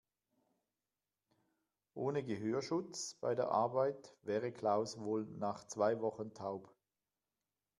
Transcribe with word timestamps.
Ohne 1.93 2.23
Gehörschutz 2.23 3.13
bei 3.21 3.35
der 3.35 3.49
Arbeit 3.51 4.17
wäre 4.23 4.51
Klaus 4.51 4.99
wohl 4.99 5.27
nach 5.37 5.67
zwei 5.67 6.01
Wochen 6.01 6.33
taub. 6.33 6.73